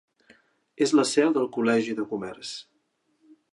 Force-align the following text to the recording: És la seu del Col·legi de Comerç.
És 0.85 0.93
la 0.99 1.05
seu 1.09 1.35
del 1.35 1.45
Col·legi 1.59 1.95
de 2.01 2.07
Comerç. 2.15 2.57